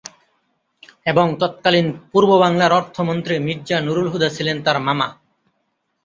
[1.05, 5.07] এবং তৎকালীন পূর্ব বাংলার অর্থমন্ত্রী মির্জা নূরুল হুদা ছিলেন তার মামা।